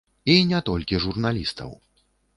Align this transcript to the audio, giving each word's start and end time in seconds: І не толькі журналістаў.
І 0.35 0.37
не 0.51 0.61
толькі 0.69 1.01
журналістаў. 1.05 1.69